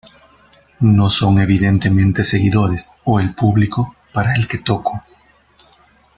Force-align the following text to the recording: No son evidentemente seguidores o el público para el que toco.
No 0.79 1.11
son 1.11 1.37
evidentemente 1.37 2.23
seguidores 2.23 2.91
o 3.03 3.19
el 3.19 3.35
público 3.35 3.95
para 4.11 4.33
el 4.33 4.47
que 4.47 4.57
toco. 4.57 5.03